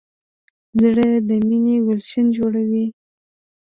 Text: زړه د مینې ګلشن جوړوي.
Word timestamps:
زړه 0.81 1.07
د 1.27 1.29
مینې 1.47 1.75
ګلشن 1.85 2.25
جوړوي. 2.37 2.85